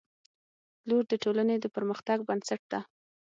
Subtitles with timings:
[0.87, 2.79] •لور د ټولنې د پرمختګ بنسټ ده.